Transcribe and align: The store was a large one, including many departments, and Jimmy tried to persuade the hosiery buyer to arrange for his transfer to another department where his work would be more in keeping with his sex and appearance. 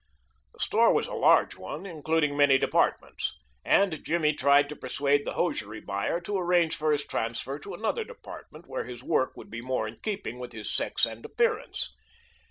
The 0.53 0.59
store 0.59 0.91
was 0.91 1.05
a 1.05 1.13
large 1.13 1.57
one, 1.57 1.85
including 1.85 2.35
many 2.35 2.57
departments, 2.57 3.35
and 3.63 4.03
Jimmy 4.03 4.33
tried 4.33 4.67
to 4.69 4.75
persuade 4.75 5.27
the 5.27 5.33
hosiery 5.33 5.79
buyer 5.79 6.19
to 6.21 6.39
arrange 6.39 6.75
for 6.75 6.91
his 6.91 7.05
transfer 7.05 7.59
to 7.59 7.75
another 7.75 8.03
department 8.03 8.65
where 8.67 8.85
his 8.85 9.03
work 9.03 9.37
would 9.37 9.51
be 9.51 9.61
more 9.61 9.87
in 9.87 9.99
keeping 10.01 10.39
with 10.39 10.53
his 10.53 10.73
sex 10.75 11.05
and 11.05 11.23
appearance. 11.23 11.91